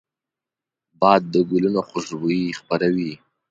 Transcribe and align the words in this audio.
باد 0.99 1.21
د 1.33 1.35
ګلونو 1.49 1.81
خوشبويي 1.89 2.45
خپروي 2.59 3.11